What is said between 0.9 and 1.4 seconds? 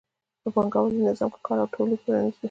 نظام کې